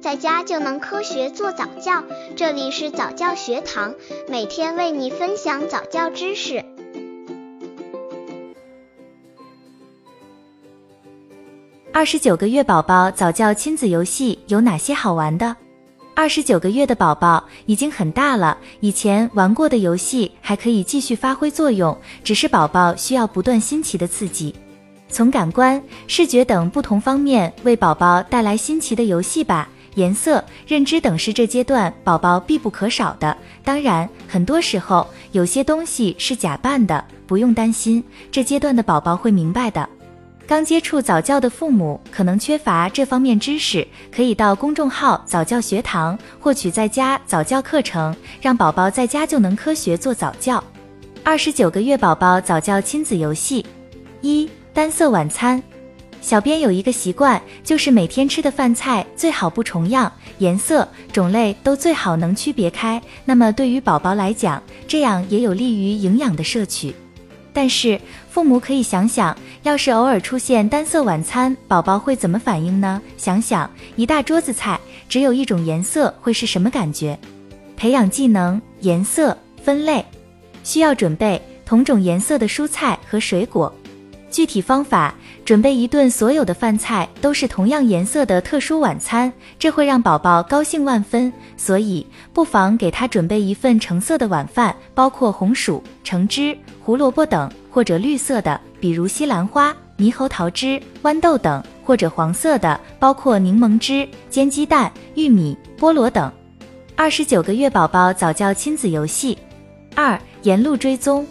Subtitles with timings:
[0.00, 2.02] 在家就能科学做早教。
[2.34, 3.94] 这里是早教学堂，
[4.28, 6.64] 每天为你分享早教知识。
[11.92, 15.54] 二十九个月宝宝早教亲子游戏有哪些好玩的？
[16.14, 24.54] 二十九个月的宝宝已经很大了，以前玩过的游戏还可以继续发挥作用，只是宝宝需要不断新奇的刺激。
[25.10, 29.68] 从感官、视觉等不同方面为宝宝带来新奇的游戏吧。
[29.94, 33.36] 颜色、认知等是这阶段宝宝必不可少的。
[33.64, 39.88] 当然，很多时候有些东西是假扮的，不用担心，这阶段的宝宝会明白的。
[40.46, 50.62] 刚接触早教的父母可能缺乏这方面知识，可以到公众号早教学堂获取在家早教课程，让宝宝在家就能科学做早教。
[51.22, 53.64] 二十九个月宝宝早教亲子游戏
[54.20, 54.48] 一。
[54.72, 55.60] 单色晚餐，
[56.20, 63.00] 小编有一个习惯，就是每天吃的饭菜最好不重样，颜色、种类都最好能区别开。
[63.24, 66.94] 那么对于宝宝来讲，这样也有利于营养的摄取。
[67.52, 73.02] 但是父母可以想想，要是偶尔出现单色晚餐，宝宝会怎么反应呢？
[73.16, 77.18] 想想一大桌子菜，只有一种颜色会是什么感觉？
[77.76, 80.04] 培养技能，颜色分类，
[80.62, 83.74] 需要准备同种颜色的蔬菜和水果。
[84.30, 85.12] 具体方法：
[85.44, 91.32] 准备一顿所有的饭菜都是同样颜色的特殊晚餐，这会让宝宝高兴万分。
[91.56, 106.32] 所以不妨给他准备一份橙色的晚饭，包括红薯、橙汁、胡萝卜等，或者绿色的，比如西兰花、猕猴桃汁、豌豆等，或者黄色的，包括柠檬汁、煎鸡蛋、玉米、菠萝等。
[106.94, 109.36] 二十九个月宝宝早教亲子游戏
[109.94, 111.26] 二：沿路追踪。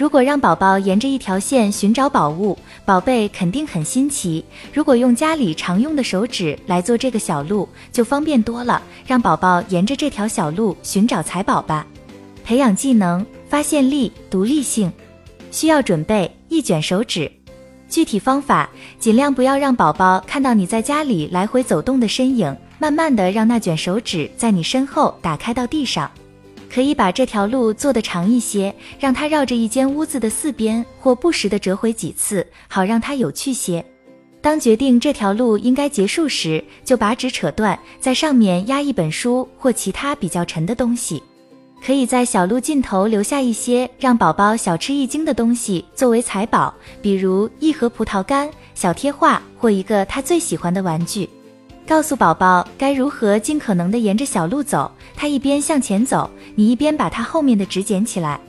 [0.00, 2.56] 如果让宝宝沿着一条线寻找宝物，
[2.86, 4.42] 宝贝肯定很新奇。
[4.72, 8.82] 如果用家里常用的手指来做这个小路，就方便多了。
[9.06, 11.86] 让宝宝沿着这条小路寻找财宝吧。
[12.42, 14.90] 培养技能，发现力，独立性，
[15.50, 17.30] 需要准备一卷手指。
[17.86, 26.10] 具体方法，尽量不要让宝宝看到你在家里来回走动的身影，慢慢的让那卷手指在你身后打开到地上。
[26.72, 33.84] 可以把这条路做得长一些，让它绕着一间屋子的四边，或不时的折回几次，好让它有趣些。
[34.40, 41.22] 当决定这条路应该结束时，就把纸扯断，在上面压一本书或其他比较沉的东西。
[41.84, 51.28] 可以在小路尽头留下一些让宝宝小吃一惊的东西作为财宝，比如一盒葡萄干、小贴画或一个他最喜欢的玩具。
[51.86, 58.40] 告诉宝宝该如何尽可能的沿着小路走，他一边向前走，你一边把他后面的纸捡起来。